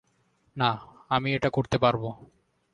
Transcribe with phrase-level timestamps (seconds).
[0.57, 0.71] না,
[1.09, 2.09] আমি এটা করতে পারবো।